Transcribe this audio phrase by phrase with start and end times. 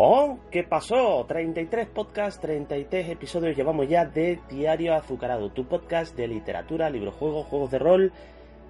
[0.00, 0.38] ¡Oh!
[0.52, 1.24] ¿Qué pasó?
[1.26, 7.72] 33 podcasts, 33 episodios llevamos ya de Diario Azucarado, tu podcast de literatura, librojuegos, juegos
[7.72, 8.12] de rol,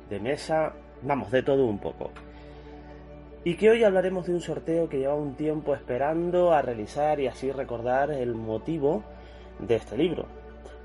[0.09, 2.13] de mesa, vamos, de todo un poco.
[3.45, 7.27] Y que hoy hablaremos de un sorteo que lleva un tiempo esperando a realizar y
[7.27, 9.03] así recordar el motivo
[9.59, 10.25] de este libro.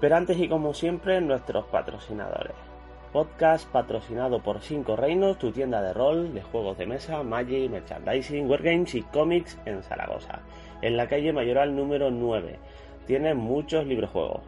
[0.02, 2.73] Pero antes y como siempre, nuestros patrocinadores
[3.14, 8.50] podcast patrocinado por Cinco Reinos, tu tienda de rol, de juegos de mesa, Magic, Merchandising,
[8.50, 10.40] Wargames y cómics en Zaragoza,
[10.82, 12.58] en la calle Mayoral número 9.
[13.06, 14.42] Tiene muchos librojuegos.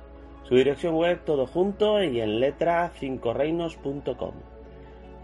[0.49, 4.33] Su dirección web todo junto y en letra 5reinos.com.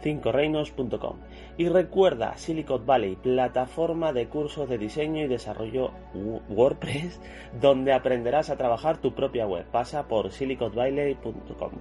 [0.03, 1.17] 5reinos.com.
[1.57, 5.91] Y recuerda Silicon Valley, plataforma de cursos de diseño y desarrollo
[6.49, 7.19] WordPress,
[7.59, 9.65] donde aprenderás a trabajar tu propia web.
[9.71, 11.71] Pasa por siliconvalley.com.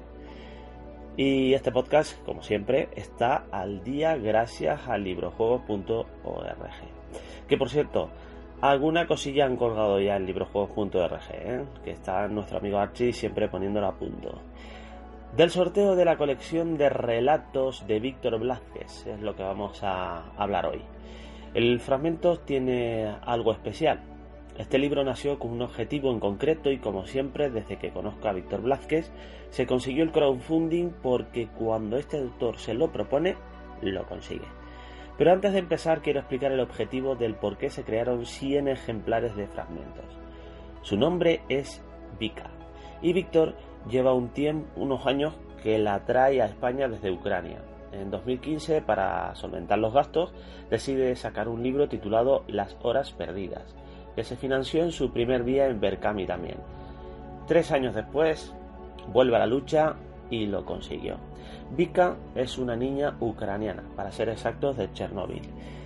[1.16, 6.06] Y este podcast, como siempre, está al día gracias a librojuegos.org.
[7.48, 8.10] Que por cierto,
[8.60, 11.64] alguna cosilla han colgado ya en librojuegos.org, ¿eh?
[11.84, 14.40] que está nuestro amigo Archie siempre poniéndolo a punto.
[15.36, 20.32] Del sorteo de la colección de relatos de Víctor Blázquez es lo que vamos a
[20.36, 20.82] hablar hoy.
[21.54, 24.00] El fragmento tiene algo especial,
[24.60, 28.34] este libro nació con un objetivo en concreto y como siempre, desde que conozco a
[28.34, 29.10] Víctor Blázquez,
[29.48, 33.36] se consiguió el crowdfunding porque cuando este autor se lo propone,
[33.80, 34.44] lo consigue.
[35.16, 39.34] Pero antes de empezar quiero explicar el objetivo del por qué se crearon 100 ejemplares
[39.34, 40.04] de fragmentos.
[40.82, 41.82] Su nombre es
[42.18, 42.50] Vika
[43.00, 43.56] y Víctor
[43.88, 47.62] lleva unos años que la trae a España desde Ucrania.
[47.92, 50.34] En 2015, para solventar los gastos,
[50.68, 53.74] decide sacar un libro titulado Las horas perdidas
[54.14, 56.58] que se financió en su primer día en Berkami también.
[57.46, 58.54] Tres años después,
[59.12, 59.96] vuelve a la lucha
[60.30, 61.16] y lo consiguió.
[61.76, 65.42] Vika es una niña ucraniana, para ser exactos, de Chernóbil,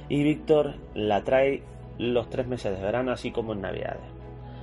[0.09, 1.63] y Víctor la trae
[1.99, 4.13] los tres meses de verano, así como en Navidades.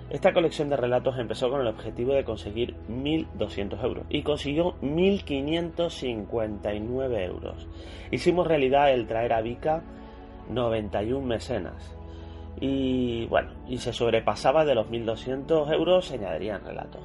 [0.09, 7.25] Esta colección de relatos empezó con el objetivo de conseguir 1.200 euros y consiguió 1.559
[7.25, 7.65] euros.
[8.11, 9.83] Hicimos realidad el traer a Vika
[10.49, 11.95] 91 mecenas,
[12.59, 17.01] y bueno, y se sobrepasaba de los 1.200 euros, se añadirían relatos.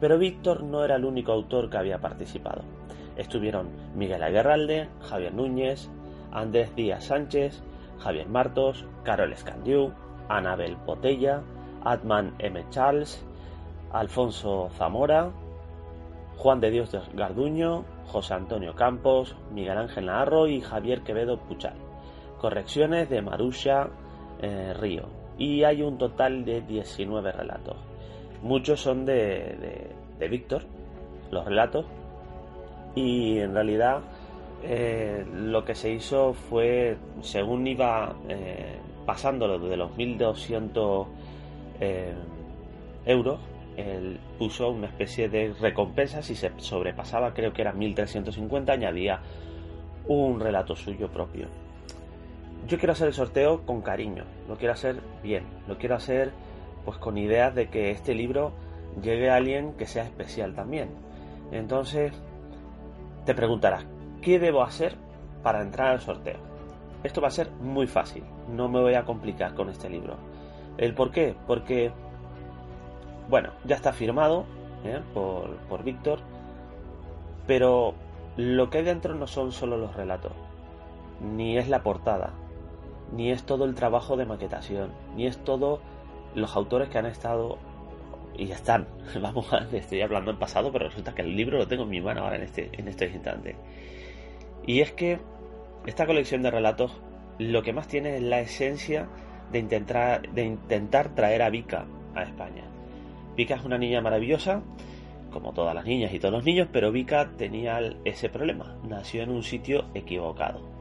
[0.00, 2.62] Pero Víctor no era el único autor que había participado.
[3.16, 5.90] Estuvieron Miguel Aguerralde, Javier Núñez,
[6.32, 7.62] Andrés Díaz Sánchez,
[7.98, 9.92] Javier Martos, Carol Escandiu,
[10.28, 11.42] Anabel Potella,
[11.84, 12.64] Atman M.
[12.70, 13.24] Charles,
[13.92, 15.30] Alfonso Zamora,
[16.36, 21.76] Juan de Dios Garduño, José Antonio Campos, Miguel Ángel Naharro y Javier Quevedo Puchal.
[22.38, 23.90] Correcciones de Marusha
[24.42, 25.04] eh, Río.
[25.38, 27.76] Y hay un total de 19 relatos.
[28.42, 29.88] Muchos son de,
[30.18, 30.64] de, Víctor,
[31.30, 31.86] los relatos.
[32.94, 34.00] Y en realidad
[34.64, 41.06] eh, lo que se hizo fue, según iba eh, pasándolo de los 1200
[43.06, 43.40] euros,
[43.76, 46.22] él puso una especie de recompensa.
[46.22, 49.20] Si se sobrepasaba, creo que era 1350, añadía
[50.06, 51.48] un relato suyo propio
[52.66, 56.32] yo quiero hacer el sorteo con cariño, lo quiero hacer bien, lo quiero hacer
[56.84, 58.52] pues con ideas de que este libro
[59.00, 60.90] llegue a alguien que sea especial también.
[61.50, 62.12] Entonces,
[63.24, 63.86] te preguntarás,
[64.20, 64.96] ¿qué debo hacer
[65.42, 66.38] para entrar al sorteo?
[67.02, 70.16] Esto va a ser muy fácil, no me voy a complicar con este libro.
[70.78, 71.36] ¿El por qué?
[71.46, 71.92] Porque,
[73.28, 74.44] bueno, ya está firmado
[74.84, 75.00] ¿eh?
[75.12, 76.20] por, por Víctor,
[77.46, 77.94] pero
[78.36, 80.32] lo que hay dentro no son solo los relatos,
[81.20, 82.32] ni es la portada,
[83.12, 85.80] ni es todo el trabajo de maquetación, ni es todo
[86.34, 87.58] los autores que han estado
[88.36, 88.86] y están.
[89.20, 92.22] Vamos, estoy hablando en pasado, pero resulta que el libro lo tengo en mi mano
[92.22, 93.56] ahora en este, en este instante.
[94.66, 95.18] Y es que
[95.86, 96.92] esta colección de relatos
[97.38, 99.08] lo que más tiene es la esencia
[99.50, 102.64] de intentar, de intentar traer a Vika a España.
[103.36, 104.62] Vika es una niña maravillosa,
[105.32, 108.76] como todas las niñas y todos los niños, pero Vika tenía ese problema.
[108.86, 110.72] Nació en un sitio equivocado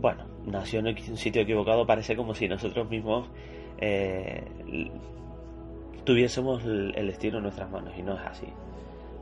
[0.00, 3.28] bueno, nació en un sitio equivocado, parece como si nosotros mismos
[3.78, 4.44] eh,
[6.04, 8.46] tuviésemos el destino en nuestras manos y no es así.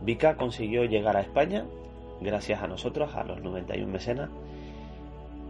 [0.03, 1.65] Vika consiguió llegar a España
[2.21, 4.31] gracias a nosotros, a los 91 mecenas.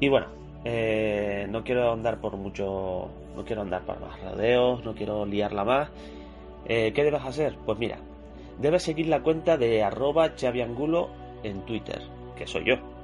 [0.01, 0.27] Y bueno,
[0.65, 5.65] eh, no quiero andar por mucho, no quiero andar por más rodeos, no quiero liarla
[5.65, 5.91] más.
[6.67, 7.57] Eh, ¿Qué debes hacer?
[7.65, 7.99] Pues mira,
[8.59, 11.09] debes seguir la cuenta de arroba chaviangulo
[11.43, 12.03] en Twitter,
[12.37, 12.98] que soy yo.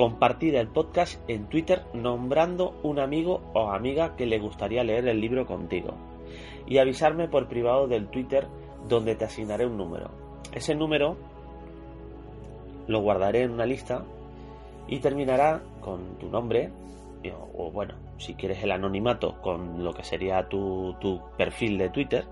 [0.00, 5.20] Compartir el podcast en Twitter nombrando un amigo o amiga que le gustaría leer el
[5.20, 5.92] libro contigo.
[6.66, 8.46] Y avisarme por privado del Twitter
[8.88, 10.10] donde te asignaré un número.
[10.54, 11.18] Ese número
[12.86, 14.06] lo guardaré en una lista
[14.88, 16.72] y terminará con tu nombre,
[17.54, 22.24] o, bueno, si quieres el anonimato, con lo que sería tu, tu perfil de Twitter,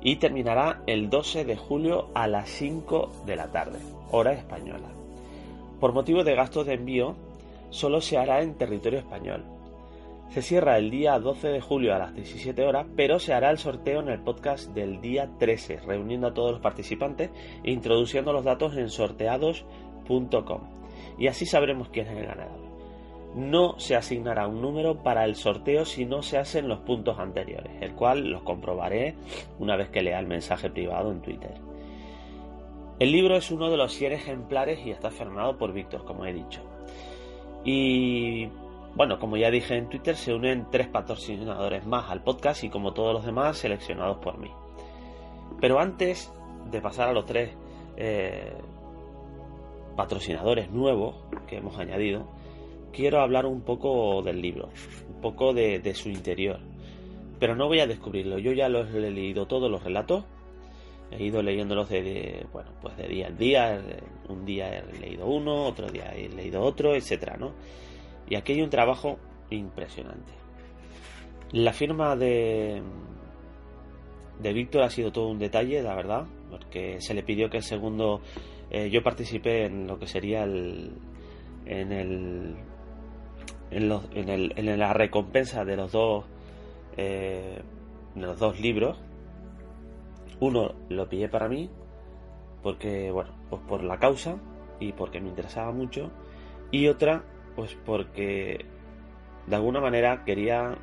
[0.00, 3.80] y terminará el 12 de julio a las 5 de la tarde,
[4.12, 4.99] hora española.
[5.80, 7.16] Por motivo de gastos de envío,
[7.70, 9.44] solo se hará en territorio español.
[10.28, 13.56] Se cierra el día 12 de julio a las 17 horas, pero se hará el
[13.56, 17.30] sorteo en el podcast del día 13, reuniendo a todos los participantes
[17.64, 20.60] e introduciendo los datos en sorteados.com.
[21.18, 22.60] Y así sabremos quién es el ganador.
[23.34, 27.72] No se asignará un número para el sorteo si no se hacen los puntos anteriores,
[27.80, 29.14] el cual los comprobaré
[29.58, 31.69] una vez que lea el mensaje privado en Twitter.
[33.00, 36.34] El libro es uno de los 100 ejemplares y está firmado por Víctor, como he
[36.34, 36.60] dicho.
[37.64, 38.46] Y
[38.94, 42.92] bueno, como ya dije en Twitter, se unen tres patrocinadores más al podcast y como
[42.92, 44.50] todos los demás, seleccionados por mí.
[45.60, 46.30] Pero antes
[46.70, 47.50] de pasar a los tres
[47.96, 48.52] eh,
[49.96, 52.28] patrocinadores nuevos que hemos añadido,
[52.92, 54.68] quiero hablar un poco del libro,
[55.08, 56.58] un poco de, su interior.
[57.38, 60.24] Pero no voy a descubrirlo, yo ya los he leído todos los relatos,
[61.10, 63.82] he ido leyéndolos de, bueno, pues de día en día,
[64.28, 67.52] un día he leído uno, otro día he leído otro, etcétera, ¿no?
[68.28, 69.18] Y aquí hay un trabajo
[69.50, 70.32] impresionante.
[71.52, 72.80] La firma de,
[74.40, 77.62] de Víctor ha sido todo un detalle, la verdad, porque se le pidió que el
[77.62, 78.20] segundo.
[78.70, 80.92] Eh, yo participé en lo que sería el.
[81.66, 82.56] En el.
[83.70, 86.24] En, el, en la recompensa de los dos.
[86.96, 87.58] Eh,
[88.14, 88.96] de los dos libros.
[90.40, 91.70] Uno lo pillé para mí,
[92.62, 94.36] porque, bueno, pues por la causa
[94.78, 96.10] y porque me interesaba mucho.
[96.70, 98.64] Y otra pues porque
[99.46, 100.76] de alguna manera quería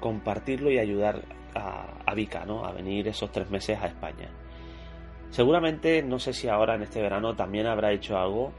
[0.00, 1.22] compartirlo y ayudar
[1.54, 2.64] a, a Vika, ¿no?
[2.64, 4.30] A venir esos tres meses a España.
[5.30, 8.52] Seguramente, no sé si ahora en este verano también habrá hecho algo,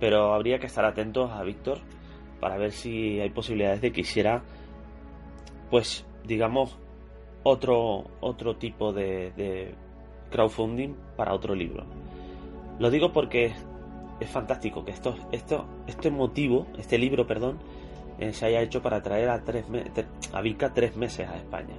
[0.00, 1.78] pero habría que estar atentos a Víctor
[2.40, 4.42] para ver si hay posibilidades de que hiciera,
[5.70, 6.78] pues, digamos,
[7.44, 9.74] otro, otro tipo de, de
[10.32, 11.84] crowdfunding para otro libro.
[12.80, 13.52] Lo digo porque
[14.18, 17.58] es fantástico que esto, esto, este motivo, este libro, perdón,
[18.18, 19.66] eh, se haya hecho para traer a, tres
[20.32, 21.74] a Vika tres meses a España.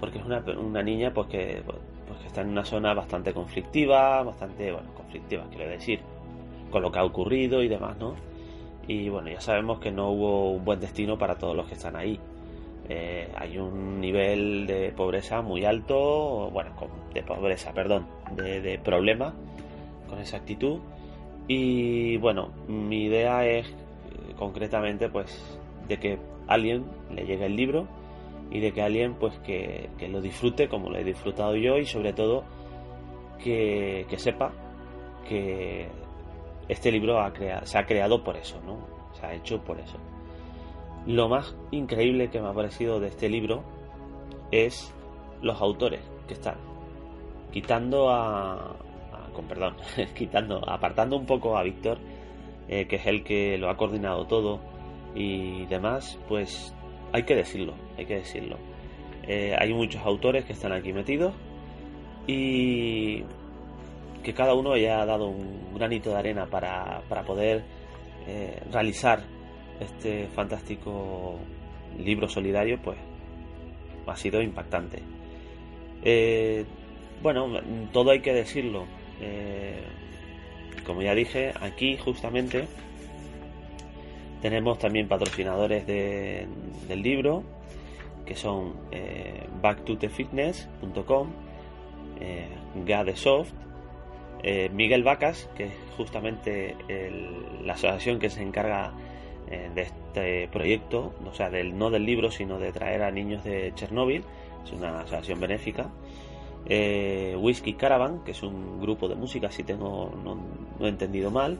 [0.00, 1.62] Porque es una, una niña pues que,
[2.06, 6.00] pues que está en una zona bastante conflictiva, bastante, bueno, conflictiva, quiero decir,
[6.70, 8.14] con lo que ha ocurrido y demás, ¿no?
[8.88, 11.96] Y bueno, ya sabemos que no hubo un buen destino para todos los que están
[11.96, 12.20] ahí.
[12.88, 16.70] Eh, hay un nivel de pobreza muy alto, bueno,
[17.12, 19.34] de pobreza, perdón, de, de problemas
[20.08, 20.78] con esa actitud
[21.48, 23.74] y bueno, mi idea es eh,
[24.36, 26.18] concretamente pues de que
[26.48, 27.86] alguien le llegue el libro
[28.50, 32.12] y de que alguien pues que, lo disfrute como lo he disfrutado yo y sobre
[32.12, 32.44] todo
[33.42, 34.52] que, sepa
[35.28, 35.88] que
[36.68, 37.32] este libro ha
[37.64, 38.78] se ha creado por eso, ¿no?
[39.14, 39.98] Se ha hecho por eso.
[41.06, 43.62] Lo más increíble que me ha parecido de este libro
[44.50, 44.92] es
[45.40, 46.56] los autores que están
[47.52, 48.76] quitando a,
[49.32, 49.76] con perdón,
[50.14, 51.98] quitando, apartando un poco a Víctor,
[52.68, 54.60] eh, que es el que lo ha coordinado todo
[55.14, 56.74] y demás, pues
[57.12, 58.56] hay que decirlo, hay que decirlo.
[59.28, 61.32] Eh, hay muchos autores que están aquí metidos
[62.26, 63.22] y
[64.22, 67.64] que cada uno haya dado un granito de arena para, para poder
[68.26, 69.35] eh, realizar
[69.80, 71.38] este fantástico
[71.98, 72.98] libro solidario, pues
[74.06, 75.02] ha sido impactante.
[77.22, 77.60] bueno,
[77.92, 78.86] todo hay que decirlo.
[79.20, 79.82] Eh,
[80.84, 82.68] como ya dije, aquí justamente
[84.40, 87.42] tenemos también patrocinadores del libro,
[88.24, 89.46] que son eh,
[92.20, 92.48] eh,
[92.84, 93.52] Gadesoft,
[94.42, 96.76] eh, Miguel Vacas, que es justamente
[97.64, 98.92] la asociación que se encarga
[99.50, 103.44] eh, de este proyecto, o sea, del, no del libro, sino de traer a niños
[103.44, 104.24] de Chernóbil,
[104.64, 105.90] es una asociación benéfica
[106.68, 111.58] eh, Whiskey Caravan, que es un grupo de música, si tengo no, he entendido mal,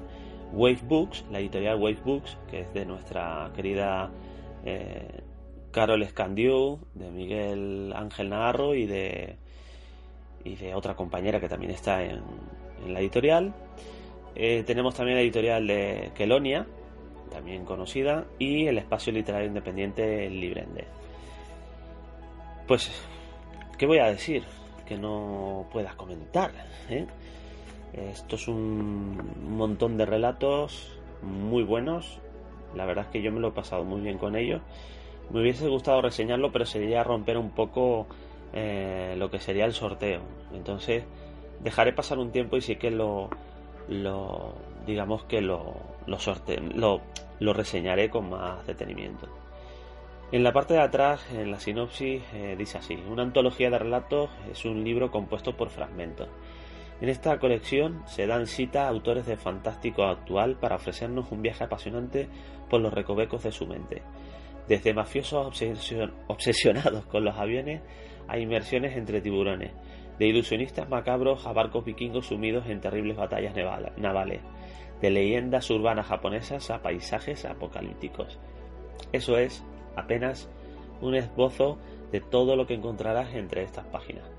[0.53, 4.11] Wave Books, la editorial Wave Books, que es de nuestra querida
[4.65, 5.21] eh,
[5.71, 9.37] Carol Escandiu, de Miguel Ángel Navarro y de,
[10.45, 12.23] y de otra compañera que también está en,
[12.89, 13.55] la editorial.
[14.35, 16.67] Eh, tenemos también la editorial de Kelonia,
[17.31, 20.85] también conocida, y el espacio literario independiente Librende.
[22.67, 22.91] Pues,
[23.79, 24.45] ¿qué voy a decir?
[24.87, 26.51] Que no puedas comentar.
[26.91, 27.07] ¿eh?
[27.93, 32.21] Esto es un montón de relatos muy buenos.
[32.75, 34.61] La verdad es que yo me lo he pasado muy bien con ellos.
[35.31, 38.07] Me hubiese gustado reseñarlo, pero sería romper un poco
[38.53, 40.21] eh, lo que sería el sorteo.
[40.53, 41.05] Entonces,
[41.63, 43.31] dejaré pasar un tiempo y sí que lo,
[43.89, 44.55] lo
[44.87, 45.75] digamos que lo,
[46.07, 46.19] lo,
[46.75, 47.01] lo,
[47.41, 49.29] lo reseñaré con más detenimiento.
[50.33, 54.29] En la parte de atrás, en la sinopsis, eh, dice así, una antología de relatos
[54.51, 56.29] es un libro compuesto por fragmentos.
[57.01, 61.63] En esta colección se dan cita a autores de fantástico actual para ofrecernos un viaje
[61.63, 62.29] apasionante
[62.69, 64.03] por los recovecos de su mente.
[64.67, 65.47] Desde mafiosos
[66.27, 67.83] obsesionados con los aviones
[68.27, 69.71] a inmersiones entre tiburones,
[70.19, 73.55] de ilusionistas macabros a barcos vikingos sumidos en terribles batallas
[73.97, 74.41] navales,
[75.01, 78.39] de leyendas urbanas japonesas a paisajes apocalípticos.
[79.13, 80.51] Eso es apenas
[81.01, 81.79] un esbozo
[82.13, 84.31] de todo lo que encontrarás entre estas páginas.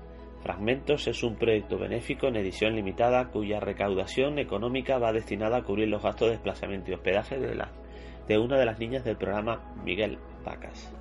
[0.42, 5.88] Fragmentos es un proyecto benéfico en edición limitada cuya recaudación económica va destinada a cubrir
[5.88, 10.94] los gastos de desplazamiento y hospedaje de, una de las niñas del programa Miguel Vacas.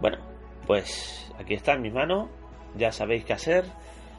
[0.00, 0.18] Bueno,
[0.66, 2.28] pues aquí está en mi mano
[2.76, 3.64] ya sabéis qué hacer.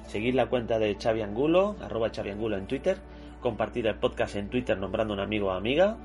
[0.07, 2.97] Seguir la cuenta de Xavi Angulo, arroba Xavi Angulo en Twitter.
[3.41, 5.97] Compartir el podcast en Twitter nombrando un amigo o amiga.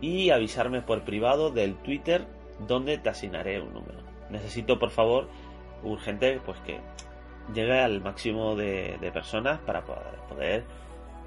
[0.00, 2.26] Y avisarme por privado del Twitter
[2.66, 3.98] donde te asignaré un número.
[4.30, 5.28] Necesito, por favor,
[5.82, 6.80] urgente, pues que
[7.54, 10.64] llegue al máximo de, personas para poder,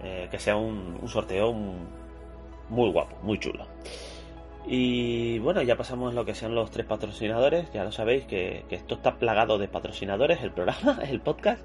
[0.04, 3.68] eh, que sea un, sorteo muy guapo, muy chulo.
[4.66, 7.72] Y bueno, ya pasamos lo que sean los tres patrocinadores.
[7.74, 11.62] Ya lo sabéis que, esto está plagado de patrocinadores, el programa, el podcast.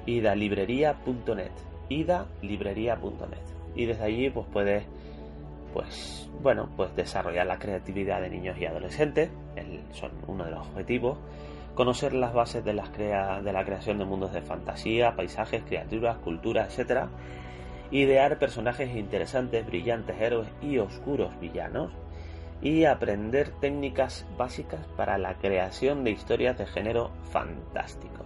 [0.06, 1.52] idalibrería.net
[1.90, 3.42] idalibrería.net
[3.76, 4.84] y desde allí pues puedes
[5.78, 9.30] pues bueno pues desarrollar la creatividad de niños y adolescentes
[9.92, 11.20] son uno de los objetivos
[11.78, 16.18] conocer las bases de, las crea de la creación de mundos de fantasía, paisajes, criaturas,
[16.18, 17.04] culturas, etc.
[17.92, 21.92] Idear personajes interesantes, brillantes héroes y oscuros villanos.
[22.64, 28.26] Y aprender técnicas básicas para la creación de historias de género fantástico.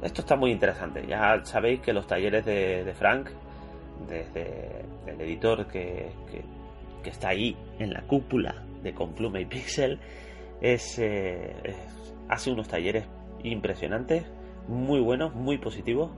[0.00, 1.04] Esto está muy interesante.
[1.08, 3.30] Ya sabéis que los talleres de, Frank,
[4.08, 6.12] desde el editor que,
[7.08, 9.98] está ahí en la cúpula de Complume y Pixel,
[10.60, 11.54] es, eh,
[12.28, 13.06] hace unos talleres
[13.42, 14.24] impresionantes,
[14.68, 16.10] muy buenos, muy positivos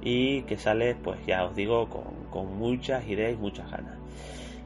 [0.00, 1.88] y que sale, pues ya os digo,
[2.30, 3.98] con, muchas ideas y muchas ganas.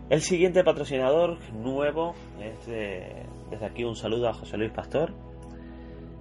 [0.08, 5.12] El siguiente patrocinador nuevo es desde aquí un saludo a José Luis Pastor,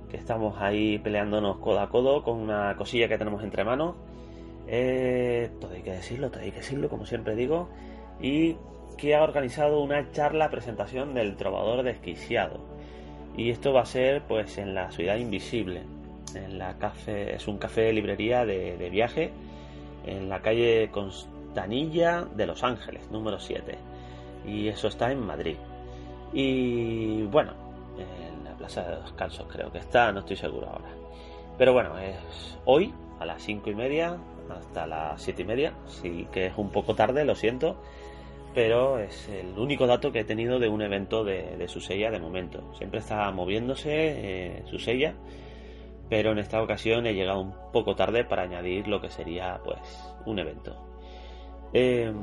[0.09, 3.95] que estamos ahí peleándonos codo a codo con una cosilla que tenemos entre manos.
[4.67, 7.69] Eh, todo hay que decirlo, todo hay que decirlo, como siempre digo,
[8.19, 8.57] y
[8.97, 12.75] que ha organizado una charla presentación del trovador desquiciado
[13.37, 15.83] y esto va a ser pues en la ciudad invisible.
[16.33, 19.31] En la café, es un café de librería de, viaje
[20.05, 23.77] en la calle Constanilla de Los Ángeles, número 7.
[24.45, 25.55] Y eso está en Madrid.
[26.33, 27.53] Y bueno,
[27.97, 30.89] en la Plaza de los Calzos creo que está, no estoy seguro ahora.
[31.57, 34.17] Pero bueno, es hoy a las 5 y media
[34.49, 35.73] hasta las 7 y media.
[35.87, 37.77] Sí que es un poco tarde, lo siento.
[38.55, 42.19] Pero es el único dato que he tenido de un evento de, de Susella de
[42.19, 42.74] momento.
[42.74, 45.13] Siempre está moviéndose eh, Susella
[46.09, 49.79] pero en esta ocasión he llegado un poco tarde para añadir lo que sería pues
[50.25, 50.75] un evento.
[51.74, 52.13] Eh,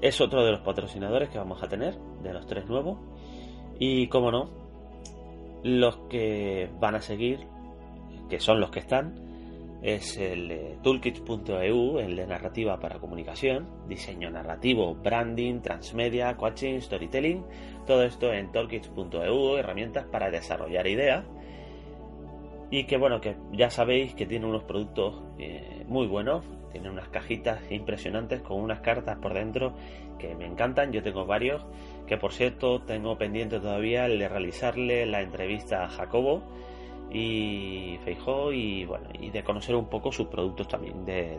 [0.00, 2.98] es otro de los patrocinadores que vamos a tener, de los tres nuevos.
[3.78, 4.50] Y como no,
[5.62, 7.46] los que van a seguir,
[8.28, 9.25] que son los que están,
[9.86, 17.44] es el de toolkits.eu, el de narrativa para comunicación, diseño narrativo, branding, transmedia, coaching, storytelling,
[17.86, 21.24] todo esto en toolkits.eu, herramientas para desarrollar ideas.
[22.68, 27.08] Y que bueno, que ya sabéis que tiene unos productos eh, muy buenos, tiene unas
[27.10, 29.76] cajitas impresionantes con unas cartas por dentro
[30.18, 31.64] que me encantan, yo tengo varios,
[32.08, 36.42] que por cierto tengo pendiente todavía el de realizarle la entrevista a Jacobo
[37.16, 41.38] y Feijó y bueno, y de conocer un poco sus productos también de,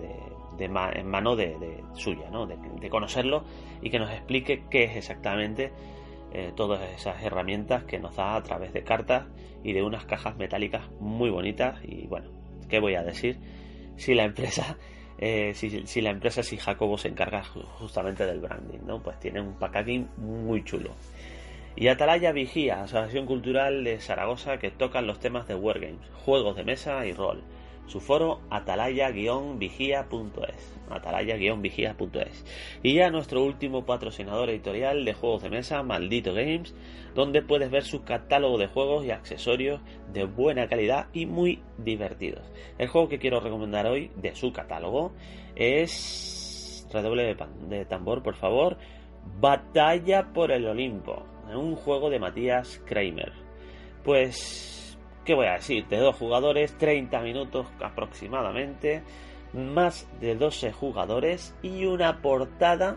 [0.59, 2.47] en mano de, suya, ¿no?
[2.47, 3.43] de conocerlo
[3.81, 5.71] y que nos explique qué es exactamente
[6.33, 9.25] eh, todas esas herramientas que nos da a través de cartas
[9.63, 12.29] y de unas cajas metálicas muy bonitas y bueno,
[12.69, 13.39] ¿qué voy a decir?
[13.95, 14.77] Si la empresa,
[15.19, 19.01] eh, si, la empresa, si Jacobo se encarga justamente del branding, ¿no?
[19.01, 20.91] Pues tiene un packaging muy chulo.
[21.77, 26.65] Y Atalaya Vigía, Asociación Cultural de Zaragoza que tocan los temas de Wargames, juegos de
[26.65, 27.43] mesa y rol
[27.87, 30.77] su foro atalaya-vigía.es.
[30.89, 32.45] Atalaya-vigía.es.
[32.83, 36.75] Y ya nuestro último patrocinador editorial de juegos de mesa, Maldito Games,
[37.15, 39.79] donde puedes ver su catálogo de juegos y accesorios
[40.11, 42.43] de buena calidad y muy divertidos.
[42.77, 45.13] El juego que quiero recomendar hoy de su catálogo
[45.55, 46.85] es.
[46.91, 47.35] Redoble
[47.67, 48.77] de tambor, por favor.
[49.39, 51.36] Batalla por el Olimpo.
[51.55, 53.33] Un juego de Matías Kramer.
[54.03, 54.77] Pues
[55.27, 55.85] ¿Qué voy a decir?
[55.89, 59.03] De dos jugadores, 30 minutos aproximadamente,
[59.51, 62.95] más de 12 jugadores y una portada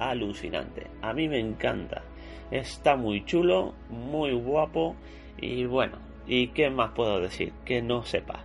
[0.00, 0.88] alucinante.
[1.00, 2.02] A mí me encanta.
[2.50, 4.96] Está muy chulo, muy guapo
[5.38, 7.52] y bueno, ¿y qué más puedo decir?
[7.64, 8.40] Que no sepa.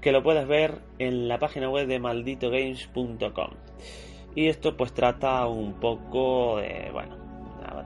[0.00, 3.50] Que lo puedes ver en la página web de malditogames.com.
[4.34, 7.25] Y esto pues trata un poco de, bueno,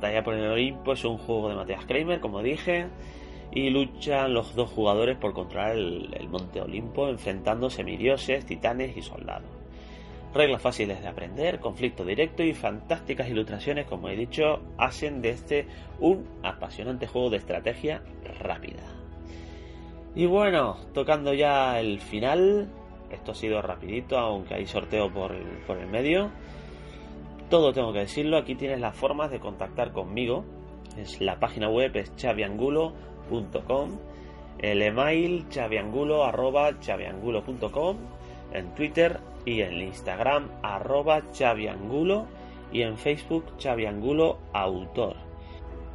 [0.00, 2.86] batalla por el Olimpo es un juego de Matías Kramer, como dije
[3.52, 9.50] y luchan los dos jugadores por controlar el, Monte Olimpo enfrentando semidioses, titanes y soldados.
[10.32, 15.66] Reglas fáciles de aprender, conflicto directo y fantásticas ilustraciones, como he dicho, hacen de este
[15.98, 18.02] un apasionante juego de estrategia
[18.38, 18.84] rápida.
[20.14, 22.70] Y bueno, tocando ya el final,
[23.10, 25.34] esto ha sido rapidito, aunque hay sorteo por
[25.66, 26.30] por el medio.
[27.50, 30.44] Todo tengo que decirlo, aquí tienes las formas de contactar conmigo.
[30.96, 32.94] Es la página web es chaviangulo
[34.58, 37.96] el email chaviangulo arroba chaviangulo.com,
[38.52, 42.26] en Twitter y en Instagram arroba chaviangulo
[42.72, 45.16] y en Facebook chaviangulo autor.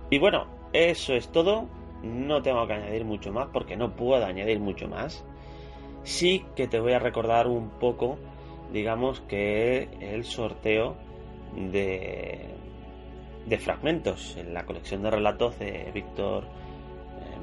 [0.09, 1.67] Y bueno, eso es todo.
[2.03, 5.25] No tengo que añadir mucho más porque no puedo añadir mucho más.
[6.03, 8.17] Sí que te voy a recordar un poco,
[8.71, 10.95] digamos que el sorteo
[11.53, 12.47] de,
[13.59, 16.45] fragmentos en la colección de relatos de Víctor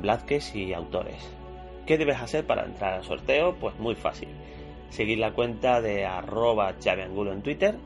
[0.00, 1.30] Blázquez y autores.
[1.86, 3.54] ¿Qué debes hacer para entrar al sorteo?
[3.54, 4.28] Pues muy fácil.
[4.90, 7.76] Seguir la cuenta de arroba chaviangulo en Twitter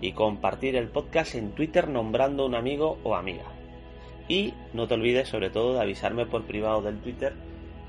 [0.00, 3.44] y compartir el podcast en Twitter nombrando un amigo o amiga.
[4.28, 7.34] Y no te olvides sobre todo de avisarme por privado del Twitter,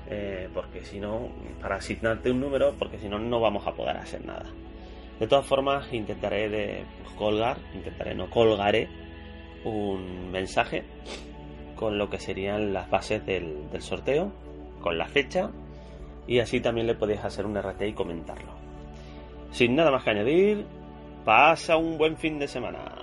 [0.08, 1.28] eh, porque si no,
[1.60, 4.46] para asignarte un número, porque si no, no vamos a poder hacer nada.
[5.18, 6.84] De todas formas, intentaré de
[7.16, 8.88] colgar, intentaré, no colgaré
[9.64, 10.84] un mensaje
[11.74, 14.32] con lo que serían las bases del, sorteo,
[14.80, 15.50] con la fecha,
[16.26, 18.52] y así también le podéis hacer un RT y comentarlo.
[19.50, 20.66] Sin nada más que añadir,
[21.24, 22.97] pasa un buen fin de semana.